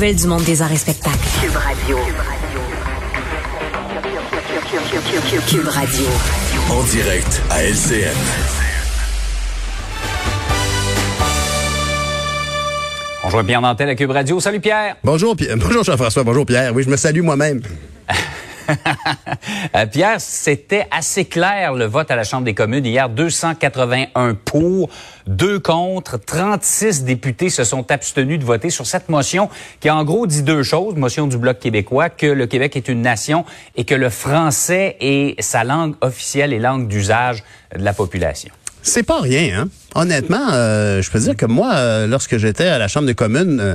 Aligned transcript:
Nouvelle 0.00 0.14
du 0.14 0.28
monde 0.28 0.44
des 0.44 0.62
arts 0.62 0.70
et 0.70 0.76
spectacles. 0.76 1.18
Cube 1.40 1.56
Radio. 1.56 1.98
Cube 5.48 5.66
Radio. 5.66 6.04
En 6.70 6.84
direct 6.84 7.42
à 7.50 7.64
LCN. 7.64 8.14
Bonjour 13.24 13.44
Pierre 13.44 13.60
Nantel 13.60 13.88
à 13.88 13.96
Cube 13.96 14.12
Radio. 14.12 14.38
Salut 14.38 14.60
Pierre. 14.60 14.94
Bonjour, 15.02 15.34
Pierre. 15.34 15.56
Bonjour 15.58 15.82
Jean-François. 15.82 16.22
Bonjour 16.22 16.46
Pierre. 16.46 16.72
Oui, 16.72 16.84
je 16.84 16.90
me 16.90 16.96
salue 16.96 17.22
moi-même. 17.22 17.60
Euh, 19.76 19.86
Pierre, 19.86 20.20
c'était 20.20 20.86
assez 20.90 21.24
clair 21.24 21.74
le 21.74 21.84
vote 21.84 22.10
à 22.10 22.16
la 22.16 22.24
Chambre 22.24 22.44
des 22.44 22.54
communes 22.54 22.84
hier. 22.84 23.08
281 23.08 24.34
pour, 24.34 24.88
2 25.26 25.58
contre, 25.58 26.18
36 26.18 27.04
députés 27.04 27.50
se 27.50 27.64
sont 27.64 27.90
abstenus 27.90 28.38
de 28.38 28.44
voter 28.44 28.70
sur 28.70 28.86
cette 28.86 29.08
motion 29.08 29.48
qui 29.80 29.90
en 29.90 30.04
gros 30.04 30.26
dit 30.26 30.42
deux 30.42 30.62
choses. 30.62 30.94
Motion 30.96 31.26
du 31.26 31.38
Bloc 31.38 31.58
québécois, 31.58 32.08
que 32.08 32.26
le 32.26 32.46
Québec 32.46 32.76
est 32.76 32.88
une 32.88 33.02
nation 33.02 33.44
et 33.76 33.84
que 33.84 33.94
le 33.94 34.10
français 34.10 34.96
est 35.00 35.40
sa 35.42 35.64
langue 35.64 35.94
officielle 36.00 36.52
et 36.52 36.58
langue 36.58 36.88
d'usage 36.88 37.44
de 37.76 37.84
la 37.84 37.92
population. 37.92 38.52
C'est 38.82 39.02
pas 39.02 39.20
rien, 39.20 39.62
hein? 39.62 39.68
Honnêtement, 39.94 40.52
euh, 40.52 41.02
je 41.02 41.10
peux 41.10 41.18
dire 41.18 41.36
que 41.36 41.46
moi, 41.46 41.74
euh, 41.74 42.06
lorsque 42.06 42.36
j'étais 42.38 42.66
à 42.66 42.78
la 42.78 42.88
Chambre 42.88 43.06
des 43.06 43.14
communes, 43.14 43.74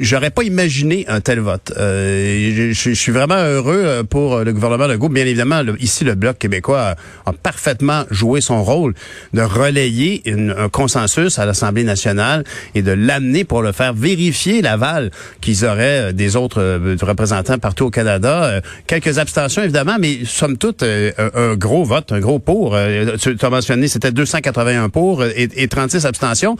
J'aurais 0.00 0.30
pas 0.30 0.42
imaginé 0.42 1.04
un 1.08 1.20
tel 1.20 1.38
vote. 1.40 1.72
Euh, 1.76 2.72
je, 2.72 2.90
suis 2.92 3.12
vraiment 3.12 3.36
heureux 3.36 3.82
euh, 3.84 4.02
pour 4.02 4.40
le 4.40 4.52
gouvernement 4.52 4.86
Legault. 4.86 5.08
Bien 5.08 5.24
évidemment, 5.24 5.62
ici, 5.78 6.04
le 6.04 6.14
Bloc 6.14 6.38
québécois 6.38 6.96
a, 7.24 7.32
parfaitement 7.32 8.04
joué 8.10 8.40
son 8.40 8.64
rôle 8.64 8.94
de 9.32 9.42
relayer 9.42 10.22
un 10.26 10.68
consensus 10.68 11.38
à 11.38 11.46
l'Assemblée 11.46 11.84
nationale 11.84 12.44
et 12.74 12.82
de 12.82 12.90
l'amener 12.90 13.44
pour 13.44 13.62
le 13.62 13.72
faire 13.72 13.92
vérifier 13.92 14.62
l'aval 14.62 15.10
qu'ils 15.40 15.64
auraient 15.64 16.10
euh, 16.10 16.12
des 16.12 16.34
autres 16.34 16.80
représentants 17.02 17.58
partout 17.58 17.86
au 17.86 17.90
Canada. 17.90 18.60
quelques 18.86 19.18
abstentions, 19.18 19.62
évidemment, 19.62 19.96
mais 20.00 20.20
somme 20.24 20.56
toute, 20.56 20.82
un, 20.82 21.54
gros 21.54 21.84
vote, 21.84 22.12
un 22.12 22.20
gros 22.20 22.38
pour. 22.38 22.76
tu, 23.20 23.36
as 23.40 23.50
mentionné, 23.50 23.88
c'était 23.88 24.10
281 24.10 24.88
pour 24.88 25.24
et, 25.24 25.48
et 25.54 25.68
36 25.68 26.06
abstentions. 26.06 26.56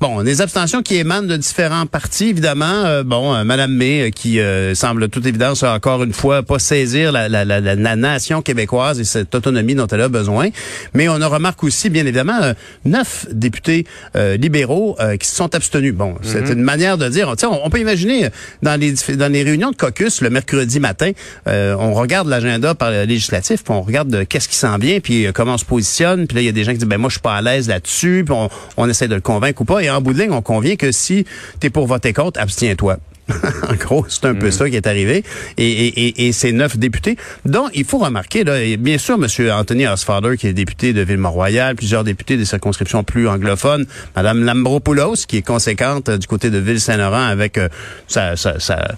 Bon, 0.00 0.22
des 0.22 0.40
abstentions 0.40 0.82
qui 0.82 0.96
émanent 0.96 1.26
de 1.26 1.36
différents 1.36 1.86
partis, 1.86 2.28
évidemment 2.28 2.59
euh, 2.62 3.02
bon, 3.02 3.34
euh, 3.34 3.44
Madame 3.44 3.72
May 3.72 4.02
euh, 4.02 4.10
qui 4.10 4.40
semble 4.74 5.08
toute 5.08 5.26
évidence 5.26 5.62
encore 5.62 6.02
une 6.02 6.12
fois 6.12 6.42
pas 6.42 6.58
saisir 6.58 7.12
la, 7.12 7.28
la, 7.28 7.44
la, 7.44 7.60
la, 7.60 7.96
nation 7.96 8.42
québécoise 8.42 9.00
et 9.00 9.04
cette 9.04 9.34
autonomie 9.34 9.74
dont 9.74 9.86
elle 9.86 10.02
a 10.02 10.08
besoin. 10.08 10.48
Mais 10.94 11.08
on 11.08 11.20
a 11.20 11.26
remarqué 11.26 11.66
aussi, 11.66 11.90
bien 11.90 12.04
évidemment, 12.04 12.40
neuf 12.84 13.26
députés 13.30 13.86
libéraux 14.14 14.96
qui 15.18 15.28
se 15.28 15.36
sont 15.36 15.54
abstenus. 15.54 15.94
Bon, 15.94 16.16
c'est 16.22 16.42
mhm. 16.42 16.58
une 16.58 16.62
manière 16.62 16.98
de 16.98 17.08
dire. 17.08 17.32
On, 17.42 17.60
on 17.64 17.70
peut 17.70 17.80
imaginer 17.80 18.28
dans 18.62 18.78
les 18.78 18.94
dans 19.16 19.32
les 19.32 19.42
réunions 19.42 19.70
de 19.70 19.76
caucus 19.76 20.20
le 20.20 20.30
mercredi 20.30 20.80
matin, 20.80 21.12
on 21.46 21.94
regarde 21.94 22.28
l'agenda 22.28 22.74
par 22.74 22.90
le 22.90 23.04
législatif, 23.04 23.64
puis 23.64 23.74
on 23.74 23.82
regarde 23.82 24.24
qu'est-ce 24.28 24.48
qui 24.48 24.56
s'en 24.56 24.78
vient, 24.78 25.00
puis 25.00 25.26
comment 25.34 25.54
on 25.54 25.58
se 25.58 25.64
positionne. 25.64 26.26
Puis 26.26 26.36
là, 26.36 26.42
il 26.42 26.46
y 26.46 26.48
a 26.48 26.52
des 26.52 26.64
gens 26.64 26.72
qui 26.72 26.78
disent 26.78 26.88
ben 26.88 26.98
moi 26.98 27.08
je 27.08 27.14
suis 27.14 27.22
pas 27.22 27.36
à 27.36 27.42
l'aise 27.42 27.68
là-dessus, 27.68 28.24
puis 28.24 28.34
on, 28.34 28.48
on 28.76 28.88
essaie 28.88 29.08
de 29.08 29.14
le 29.14 29.20
convaincre 29.20 29.62
ou 29.62 29.64
pas. 29.64 29.80
Et 29.82 29.90
en 29.90 30.00
bout 30.00 30.12
de 30.12 30.20
ligne, 30.20 30.32
on 30.32 30.42
convient 30.42 30.76
que 30.76 30.92
si 30.92 31.24
tu 31.60 31.66
es 31.66 31.70
pour 31.70 31.86
voter 31.86 32.12
contre, 32.12 32.40
abstiens-toi. 32.50 32.98
en 33.68 33.74
gros, 33.74 34.04
c'est 34.08 34.24
un 34.24 34.34
peu 34.34 34.48
mm. 34.48 34.50
ça 34.50 34.68
qui 34.68 34.74
est 34.74 34.88
arrivé. 34.88 35.22
Et, 35.56 35.70
et, 35.70 36.26
et, 36.26 36.32
ces 36.32 36.50
neuf 36.50 36.76
députés, 36.76 37.16
dont 37.44 37.68
il 37.72 37.84
faut 37.84 37.98
remarquer, 37.98 38.42
là, 38.42 38.58
bien 38.76 38.98
sûr, 38.98 39.14
M. 39.14 39.50
Anthony 39.52 39.86
Osfader, 39.86 40.36
qui 40.36 40.48
est 40.48 40.52
député 40.52 40.92
de 40.92 41.02
Ville-Mont-Royal, 41.02 41.76
plusieurs 41.76 42.02
députés 42.02 42.36
des 42.36 42.44
circonscriptions 42.44 43.04
plus 43.04 43.28
anglophones, 43.28 43.86
Mme 44.16 44.42
Lambropoulos, 44.42 45.26
qui 45.28 45.36
est 45.36 45.46
conséquente 45.46 46.08
euh, 46.08 46.18
du 46.18 46.26
côté 46.26 46.50
de 46.50 46.58
Ville-Saint-Laurent 46.58 47.22
avec 47.22 47.56
euh, 47.56 47.68
sa, 48.08 48.36
sa, 48.36 48.58
sa 48.58 48.96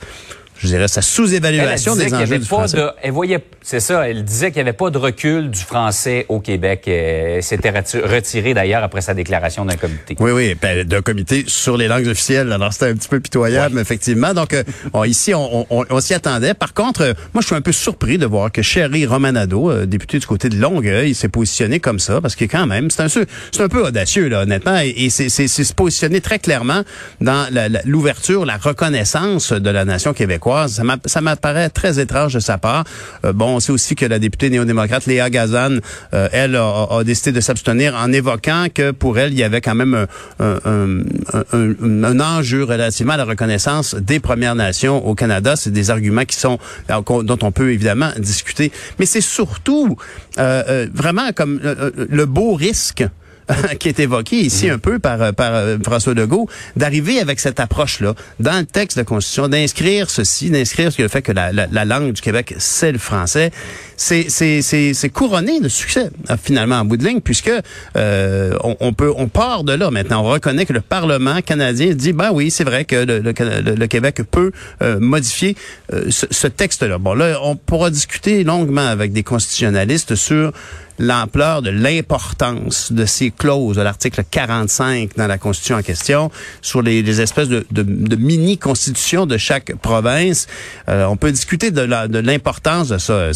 je 0.62 0.68
dirais, 0.68 0.88
sa 0.88 1.02
sous-évaluation 1.02 1.96
des 1.96 2.14
enjeux 2.14 2.38
du 2.38 2.44
français. 2.46 2.76
De, 2.76 2.90
elle 3.02 3.12
voyait, 3.12 3.42
c'est 3.62 3.80
ça, 3.80 4.08
elle 4.08 4.24
disait 4.24 4.50
qu'il 4.52 4.62
n'y 4.62 4.68
avait 4.68 4.76
pas 4.76 4.90
de 4.90 4.98
recul 4.98 5.50
du 5.50 5.60
français 5.60 6.26
au 6.28 6.40
Québec. 6.40 6.86
Elle 6.86 7.42
s'était 7.42 7.70
retirée 7.70 8.54
d'ailleurs 8.54 8.84
après 8.84 9.00
sa 9.00 9.14
déclaration 9.14 9.64
d'un 9.64 9.76
comité. 9.76 10.16
Oui, 10.20 10.30
oui, 10.30 10.56
ben, 10.60 10.84
d'un 10.84 11.02
comité 11.02 11.44
sur 11.46 11.76
les 11.76 11.88
langues 11.88 12.06
officielles. 12.06 12.52
Alors 12.52 12.72
c'était 12.72 12.86
un 12.86 12.94
petit 12.94 13.08
peu 13.08 13.20
pitoyable, 13.20 13.78
effectivement. 13.80 14.34
Donc 14.34 14.54
euh, 14.54 14.62
ici, 15.06 15.34
on, 15.34 15.66
on, 15.70 15.84
on 15.88 16.00
s'y 16.00 16.14
attendait. 16.14 16.54
Par 16.54 16.74
contre, 16.74 17.02
euh, 17.02 17.14
moi, 17.34 17.40
je 17.40 17.46
suis 17.46 17.56
un 17.56 17.60
peu 17.60 17.72
surpris 17.72 18.18
de 18.18 18.26
voir 18.26 18.52
que 18.52 18.62
Sherry 18.62 19.06
Romanado, 19.06 19.70
euh, 19.70 19.86
député 19.86 20.18
du 20.18 20.26
côté 20.26 20.48
de 20.48 20.56
Longueuil, 20.56 21.14
s'est 21.14 21.28
positionné 21.28 21.80
comme 21.80 21.98
ça, 21.98 22.20
parce 22.20 22.36
que 22.36 22.44
quand 22.44 22.66
même, 22.66 22.90
c'est 22.90 23.02
un, 23.02 23.08
c'est 23.08 23.60
un 23.60 23.68
peu 23.68 23.82
audacieux, 23.86 24.28
là, 24.28 24.42
honnêtement, 24.42 24.78
et, 24.78 24.94
et 24.96 25.10
c'est 25.10 25.28
se 25.28 25.72
positionner 25.74 26.20
très 26.20 26.38
clairement 26.38 26.82
dans 27.20 27.46
l'ouverture, 27.84 28.44
la, 28.44 28.52
la 28.54 28.58
reconnaissance 28.58 29.52
de 29.52 29.70
la 29.70 29.84
nation 29.84 30.12
québécoise 30.12 30.51
ça 30.68 31.20
m'apparaît 31.20 31.70
très 31.70 31.98
étrange 32.00 32.34
de 32.34 32.40
sa 32.40 32.58
part. 32.58 32.84
Euh, 33.24 33.32
bon, 33.32 33.56
on 33.56 33.60
sait 33.60 33.72
aussi 33.72 33.94
que 33.94 34.06
la 34.06 34.18
députée 34.18 34.50
néo-démocrate 34.50 35.06
Léa 35.06 35.30
Gazan, 35.30 35.78
euh, 36.14 36.28
elle 36.32 36.56
a, 36.56 37.02
décidé 37.04 37.32
de 37.32 37.40
s'abstenir 37.40 37.94
en 37.94 38.12
évoquant 38.12 38.66
que 38.72 38.90
pour 38.90 39.18
elle, 39.18 39.32
il 39.32 39.38
y 39.38 39.42
avait 39.42 39.60
quand 39.60 39.74
même 39.74 40.06
un, 40.40 42.20
enjeu 42.20 42.64
relativement 42.64 43.14
à 43.14 43.16
la 43.16 43.24
reconnaissance 43.24 43.94
des 43.94 44.20
Premières 44.20 44.54
Nations 44.54 45.06
au 45.06 45.14
Canada. 45.14 45.56
C'est 45.56 45.72
des 45.72 45.90
arguments 45.90 46.24
qui 46.24 46.36
sont 46.36 46.58
dont 46.88 47.38
on 47.42 47.52
peut 47.52 47.72
évidemment 47.72 48.10
discuter. 48.18 48.70
Mais 48.98 49.06
c'est 49.06 49.20
surtout 49.20 49.96
euh, 50.38 50.86
vraiment 50.92 51.32
comme 51.34 51.60
le 51.62 52.26
beau 52.26 52.54
risque 52.54 53.04
qui 53.78 53.88
est 53.88 54.00
évoqué 54.00 54.36
ici 54.36 54.68
un 54.70 54.78
peu 54.78 54.98
par, 54.98 55.34
par 55.34 55.54
euh, 55.54 55.78
François 55.84 56.14
Legault, 56.14 56.48
d'arriver 56.76 57.20
avec 57.20 57.40
cette 57.40 57.60
approche-là 57.60 58.14
dans 58.40 58.58
le 58.58 58.66
texte 58.66 58.98
de 58.98 59.02
Constitution, 59.02 59.48
d'inscrire 59.48 60.10
ceci, 60.10 60.50
d'inscrire 60.50 60.90
le 60.98 61.08
fait 61.08 61.22
que 61.22 61.32
la, 61.32 61.52
la, 61.52 61.84
langue 61.84 62.12
du 62.12 62.20
Québec, 62.20 62.54
c'est 62.58 62.92
le 62.92 62.98
français. 62.98 63.50
C'est, 63.96 65.10
couronné 65.12 65.60
de 65.60 65.68
succès, 65.68 66.10
euh, 66.30 66.36
finalement, 66.42 66.76
en 66.76 66.84
bout 66.84 66.96
de 66.96 67.06
ligne, 67.06 67.20
puisque 67.20 67.50
euh, 67.96 68.56
on, 68.62 68.76
on, 68.80 68.92
peut, 68.92 69.12
on 69.16 69.28
part 69.28 69.64
de 69.64 69.72
là 69.72 69.90
maintenant. 69.90 70.22
On 70.24 70.28
reconnaît 70.28 70.66
que 70.66 70.72
le 70.72 70.80
Parlement 70.80 71.40
canadien 71.40 71.94
dit, 71.94 72.12
ben 72.12 72.30
oui, 72.32 72.50
c'est 72.50 72.64
vrai 72.64 72.84
que 72.84 72.96
le, 72.96 73.20
le, 73.20 73.86
Québec 73.86 74.22
peut 74.30 74.52
modifier 74.80 75.56
ce, 75.90 76.26
ce 76.30 76.46
texte-là. 76.46 76.98
Bon, 76.98 77.14
là, 77.14 77.38
on 77.42 77.56
pourra 77.56 77.90
discuter 77.90 78.44
longuement 78.44 78.86
avec 78.86 79.12
des 79.12 79.22
constitutionnalistes 79.22 80.14
sur 80.14 80.52
l'ampleur 80.98 81.62
de 81.62 81.70
l'importance 81.70 82.92
de 82.92 83.04
ces 83.04 83.30
clauses 83.30 83.76
de 83.76 83.82
l'article 83.82 84.22
45 84.30 85.16
dans 85.16 85.26
la 85.26 85.38
Constitution 85.38 85.76
en 85.76 85.82
question 85.82 86.30
sur 86.60 86.82
les, 86.82 87.20
espèces 87.20 87.48
de, 87.48 88.16
mini-constitutions 88.16 89.26
de 89.26 89.36
chaque 89.36 89.74
province. 89.76 90.46
Euh, 90.88 91.04
on 91.06 91.16
peut 91.16 91.32
discuter 91.32 91.70
de 91.70 92.18
l'importance 92.18 92.88
de 92.88 92.98
ça. 92.98 93.30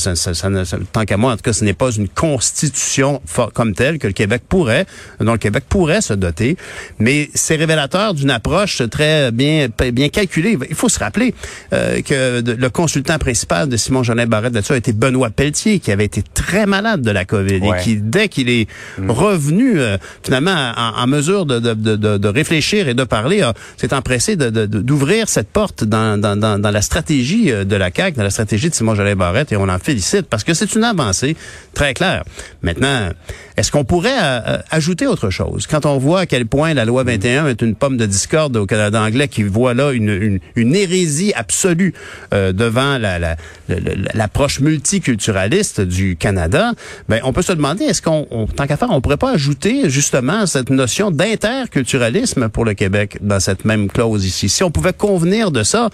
Tant 0.93 1.05
qu'à 1.05 1.17
moi, 1.17 1.33
en 1.33 1.37
tout 1.37 1.43
cas, 1.43 1.53
ce 1.53 1.65
n'est 1.65 1.75
pas 1.75 1.91
une 1.91 2.09
constitution 2.09 3.21
comme 3.55 3.75
telle 3.75 3.99
que 3.99 4.07
le 4.07 4.13
Québec 4.13 4.43
pourrait, 4.49 4.87
dont 5.21 5.33
le 5.33 5.39
Québec 5.39 5.65
pourrait 5.69 6.01
se 6.01 6.15
doter, 6.15 6.57
mais 6.99 7.31
c'est 7.35 7.57
révélateur 7.57 8.15
d'une 8.15 8.31
approche 8.31 8.83
très 8.91 9.31
bien 9.33 9.69
bien 9.93 10.09
calculée. 10.09 10.59
Il 10.69 10.75
faut 10.75 10.89
se 10.89 10.99
rappeler 10.99 11.35
euh, 11.73 12.03
que 12.03 12.43
le 12.43 12.71
consultant 12.71 13.19
principal 13.19 13.69
de 13.69 13.77
Simon 13.77 14.03
Jolin 14.03 14.27
Barrette 14.27 14.55
là-dessus 14.55 14.73
a 14.73 14.77
été 14.77 14.93
Benoît 14.93 15.31
Pelletier, 15.31 15.79
qui 15.79 15.91
avait 15.93 16.05
été 16.05 16.23
très 16.23 16.67
malade 16.67 17.03
de 17.03 17.11
la 17.11 17.25
COVID 17.25 17.46
et 17.47 17.61
qui, 17.83 17.97
dès 17.97 18.29
qu'il 18.29 18.49
est 18.49 18.69
mm. 18.99 19.11
revenu 19.11 19.79
euh, 19.79 19.97
finalement 20.23 20.73
en, 20.77 21.07
mesure 21.07 21.47
de, 21.47 21.59
de, 21.59 21.75
de, 21.75 21.97
de, 22.17 22.29
réfléchir 22.29 22.89
et 22.89 22.95
de 22.95 23.05
parler, 23.05 23.49
s'est 23.77 23.95
empressé 23.95 24.37
d'ouvrir 24.37 25.29
cette 25.29 25.49
porte 25.49 25.85
dans, 25.85 26.21
dans, 26.21 26.37
dans, 26.37 26.59
dans, 26.59 26.71
la 26.71 26.83
stratégie 26.83 27.51
euh, 27.51 27.65
de 27.65 27.77
la 27.77 27.91
CAQ, 27.95 28.17
dans 28.17 28.23
la 28.23 28.31
stratégie 28.31 28.71
de 28.71 28.75
Simon 28.75 28.95
Jolin 28.95 29.17
Barrette, 29.17 29.53
et 29.53 29.57
on 29.57 29.69
en 29.69 29.79
félicite 29.79 30.27
parce 30.29 30.45
que 30.45 30.55
c'est 30.55 30.75
une 30.75 30.85
avancée 30.85 31.37
très 31.75 31.95
claire. 31.95 32.25
Maintenant, 32.63 33.11
est-ce 33.57 33.71
qu'on 33.71 33.85
pourrait 33.85 34.19
euh, 34.21 34.59
ajouter 34.71 35.07
autre 35.07 35.31
chose? 35.31 35.67
Quand 35.67 35.87
on 35.87 35.99
voit 35.99 36.21
à 36.21 36.27
quel 36.27 36.47
point 36.47 36.75
la 36.75 36.85
loi 36.85 37.05
21 37.05 37.49
est 37.49 37.63
une 37.63 37.75
pomme 37.75 37.97
de 37.97 38.07
discorde 38.07 38.57
au 38.57 38.67
Canada 38.67 39.01
anglais 39.01 39.29
qui 39.29 39.43
voit 39.43 39.75
là 39.75 39.93
une, 39.93 40.11
une, 40.11 40.39
une 40.57 40.75
hérésie 40.75 41.33
absolue 41.35 41.95
devant 42.33 42.99
l'approche 42.99 44.61
la, 44.61 44.65
la, 44.65 44.71
multiculturaliste 44.71 45.81
du 45.81 46.17
Canada, 46.17 46.73
ben 47.09 47.21
on 47.25 47.33
peut 47.37 47.43
se 47.43 47.53
demander, 47.53 47.85
est-ce 47.85 48.01
qu'on, 48.01 48.49
tant 48.57 48.67
qu'à 48.67 48.79
faire, 48.79 48.89
on 48.91 49.03
pourrait 49.03 49.19
pas 49.19 49.33
ajouter 49.33 49.91
justement 49.91 50.47
cette 50.47 50.71
notion 50.71 51.11
d'interculturalisme 51.11 52.49
pour 52.49 52.65
le 52.65 52.73
Québec 52.73 53.19
dans 53.21 53.41
cette 53.41 53.67
même 53.67 53.89
clause 53.89 54.25
ici? 54.25 54.49
Si 54.49 54.65
on 54.65 54.71
pouvait 54.71 54.95
convenir 54.95 55.51
de 55.51 55.63
ça, 55.63 55.91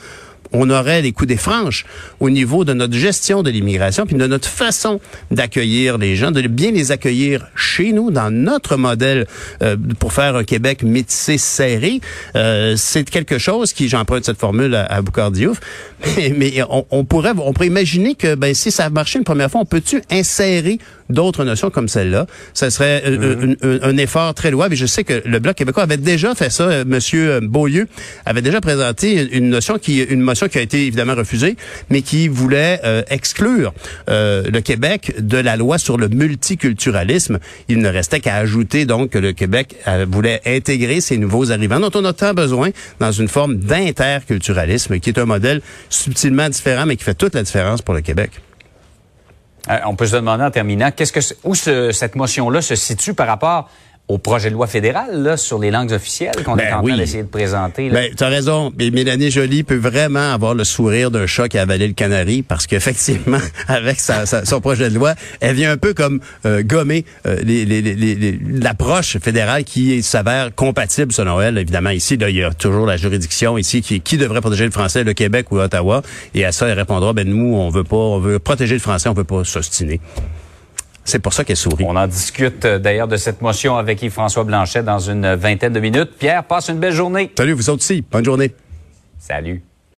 on 0.52 0.70
aurait 0.70 1.02
les 1.02 1.10
coups 1.10 1.28
des 1.28 1.36
franches 1.36 1.84
au 2.20 2.30
niveau 2.30 2.64
de 2.64 2.72
notre 2.74 2.94
gestion 2.94 3.42
de 3.42 3.50
l'immigration, 3.50 4.06
puis 4.06 4.14
de 4.14 4.26
notre 4.26 4.48
façon 4.48 5.00
d'accueillir 5.32 5.98
les 5.98 6.14
gens, 6.14 6.30
de 6.30 6.42
bien 6.42 6.70
les 6.70 6.92
accueillir 6.92 7.46
chez 7.56 7.92
nous, 7.92 8.12
dans 8.12 8.30
notre 8.30 8.76
modèle 8.76 9.26
euh, 9.62 9.76
pour 9.98 10.12
faire 10.12 10.36
un 10.36 10.44
Québec 10.44 10.82
métissé 10.82 11.38
serré. 11.38 12.00
Euh, 12.36 12.74
c'est 12.76 13.08
quelque 13.08 13.38
chose 13.38 13.72
qui, 13.72 13.88
j'emprunte 13.88 14.24
cette 14.24 14.38
formule 14.38 14.74
à, 14.74 14.84
à 14.84 15.02
Boucardiouf, 15.02 15.58
mais, 16.36 16.62
on, 16.68 16.86
on, 16.90 17.04
pourrait 17.04 17.32
on 17.36 17.52
imaginer 17.64 18.14
que 18.14 18.34
ben, 18.34 18.54
si 18.54 18.70
ça 18.70 18.86
a 18.86 19.04
une 19.14 19.24
première 19.24 19.50
fois, 19.50 19.62
on 19.62 19.66
peut-tu 19.66 20.02
insérer 20.10 20.78
d'autres 21.10 21.44
notions 21.44 21.70
comme 21.70 21.88
celle-là. 21.88 22.26
Ça 22.54 22.70
serait 22.70 23.02
euh, 23.06 23.54
un, 23.62 23.78
un, 23.82 23.96
effort 23.96 24.34
très 24.34 24.50
louable. 24.50 24.74
Et 24.74 24.76
je 24.76 24.86
sais 24.86 25.04
que 25.04 25.22
le 25.24 25.38
Bloc 25.38 25.56
québécois 25.56 25.82
avait 25.82 25.96
déjà 25.96 26.34
fait 26.34 26.50
ça. 26.50 26.64
Euh, 26.64 26.84
Monsieur 26.86 27.40
Beaulieu 27.40 27.88
avait 28.26 28.42
déjà 28.42 28.60
présenté 28.60 29.36
une 29.36 29.48
notion 29.48 29.78
qui, 29.78 30.00
une 30.02 30.20
motion 30.20 30.48
qui 30.48 30.58
a 30.58 30.60
été 30.60 30.86
évidemment 30.86 31.14
refusée, 31.14 31.56
mais 31.90 32.02
qui 32.02 32.28
voulait 32.28 32.80
euh, 32.84 33.02
exclure 33.10 33.72
le 34.08 34.60
Québec 34.60 35.14
de 35.18 35.38
la 35.38 35.56
loi 35.56 35.78
sur 35.78 35.96
le 35.96 36.08
multiculturalisme. 36.08 37.38
Il 37.68 37.78
ne 37.78 37.88
restait 37.88 38.20
qu'à 38.20 38.36
ajouter 38.36 38.84
donc 38.84 39.10
que 39.10 39.18
le 39.18 39.32
Québec 39.32 39.76
voulait 40.08 40.40
intégrer 40.46 41.00
ces 41.00 41.16
nouveaux 41.18 41.50
arrivants 41.50 41.80
dont 41.80 41.90
on 41.94 42.04
a 42.04 42.12
tant 42.12 42.34
besoin 42.34 42.70
dans 43.00 43.12
une 43.12 43.28
forme 43.28 43.56
d'interculturalisme 43.56 44.98
qui 44.98 45.10
est 45.10 45.18
un 45.18 45.24
modèle 45.24 45.60
subtilement 45.88 46.48
différent, 46.48 46.86
mais 46.86 46.96
qui 46.96 47.04
fait 47.04 47.14
toute 47.14 47.34
la 47.34 47.42
différence 47.42 47.82
pour 47.82 47.94
le 47.94 48.00
Québec. 48.00 48.30
Euh, 49.70 49.78
on 49.86 49.94
peut 49.94 50.06
se 50.06 50.16
demander 50.16 50.44
en 50.44 50.50
terminant, 50.50 50.90
qu'est-ce 50.90 51.12
que 51.12 51.20
où 51.44 51.54
cette 51.54 52.16
motion-là 52.16 52.62
se 52.62 52.74
situe 52.74 53.14
par 53.14 53.26
rapport 53.26 53.68
au 54.08 54.18
projet 54.18 54.50
de 54.50 54.54
loi 54.54 54.66
fédéral 54.66 55.22
là, 55.22 55.36
sur 55.36 55.58
les 55.58 55.70
langues 55.70 55.92
officielles 55.92 56.42
qu'on 56.44 56.56
est 56.56 56.66
ben 56.66 56.78
en 56.78 56.82
train 56.82 56.96
d'essayer 56.96 57.22
de 57.22 57.28
présenter. 57.28 57.88
Ben, 57.88 58.12
tu 58.14 58.22
as 58.22 58.28
raison. 58.28 58.72
Mais 58.76 58.90
Mélanie 58.90 59.30
Joly 59.30 59.62
peut 59.62 59.76
vraiment 59.76 60.32
avoir 60.32 60.54
le 60.54 60.64
sourire 60.64 61.10
d'un 61.10 61.26
chat 61.26 61.48
qui 61.48 61.56
a 61.56 61.62
avalé 61.62 61.86
le 61.86 61.94
canari 61.94 62.42
parce 62.42 62.66
qu'effectivement, 62.66 63.38
avec 63.68 64.00
sa, 64.00 64.26
son 64.26 64.60
projet 64.60 64.90
de 64.90 64.96
loi, 64.96 65.14
elle 65.40 65.54
vient 65.54 65.72
un 65.72 65.76
peu 65.76 65.94
comme 65.94 66.20
euh, 66.44 66.62
gommer 66.62 67.04
euh, 67.26 67.36
l'approche 68.60 69.18
fédérale 69.18 69.64
qui 69.64 70.02
s'avère 70.02 70.54
compatible 70.54 71.12
selon 71.12 71.40
elle. 71.40 71.56
Évidemment, 71.56 71.90
ici, 71.90 72.14
il 72.14 72.36
y 72.36 72.42
a 72.42 72.52
toujours 72.52 72.86
la 72.86 72.96
juridiction 72.96 73.56
ici 73.56 73.82
qui, 73.82 74.00
qui 74.00 74.18
devrait 74.18 74.40
protéger 74.40 74.64
le 74.64 74.72
français, 74.72 75.04
le 75.04 75.14
Québec 75.14 75.46
ou 75.52 75.58
Ottawa. 75.58 76.02
Et 76.34 76.44
à 76.44 76.52
ça, 76.52 76.66
elle 76.66 76.78
répondra, 76.78 77.12
ben 77.12 77.26
nous, 77.26 77.54
on 77.54 77.70
veut 77.70 77.84
pas, 77.84 77.96
on 77.96 78.18
veut 78.18 78.38
protéger 78.38 78.74
le 78.74 78.80
français, 78.80 79.08
on 79.08 79.14
veut 79.14 79.24
pas 79.24 79.44
s'ostiner. 79.44 80.00
C'est 81.04 81.18
pour 81.18 81.32
ça 81.32 81.44
qu'elle 81.44 81.56
sourit. 81.56 81.84
On 81.86 81.96
en 81.96 82.06
discute 82.06 82.64
euh, 82.64 82.78
d'ailleurs 82.78 83.08
de 83.08 83.16
cette 83.16 83.42
motion 83.42 83.76
avec 83.76 84.02
Yves-François 84.02 84.44
Blanchet 84.44 84.82
dans 84.82 84.98
une 84.98 85.34
vingtaine 85.34 85.72
de 85.72 85.80
minutes. 85.80 86.10
Pierre, 86.18 86.44
passe 86.44 86.68
une 86.68 86.78
belle 86.78 86.92
journée. 86.92 87.32
Salut, 87.36 87.52
vous 87.52 87.70
aussi. 87.70 88.04
Bonne 88.08 88.24
journée. 88.24 88.54
Salut. 89.18 89.62